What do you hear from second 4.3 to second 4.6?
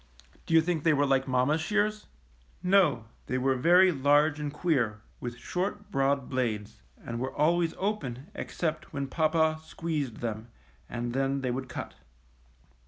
and